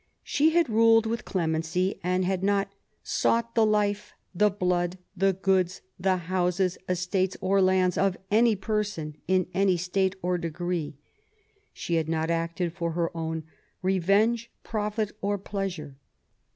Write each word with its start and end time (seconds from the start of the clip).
She 0.23 0.49
had 0.49 0.67
ruled 0.67 1.05
with 1.05 1.25
clemency, 1.25 1.99
and 2.01 2.25
had 2.25 2.41
not" 2.43 2.71
sought 3.03 3.53
the 3.53 3.67
life, 3.67 4.15
the 4.33 4.49
blood, 4.49 4.97
the 5.15 5.31
goods, 5.31 5.81
the 5.99 6.17
houses, 6.17 6.75
estates 6.89 7.37
or 7.39 7.61
lands 7.61 7.99
of 7.99 8.17
any 8.31 8.55
person 8.55 9.15
in 9.27 9.45
an}' 9.53 9.77
state 9.77 10.15
or 10.23 10.39
degree"; 10.39 10.97
she 11.71 11.97
had 11.97 12.09
not 12.09 12.31
acted 12.31 12.73
for 12.73 12.93
her 12.93 13.15
own" 13.15 13.43
revenge, 13.83 14.49
profit, 14.63 15.11
or 15.21 15.37
pleasure 15.37 15.97